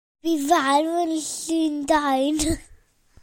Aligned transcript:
Bu 0.23 0.31
farw 0.47 0.93
yn 1.03 1.13
Llundain. 1.25 2.41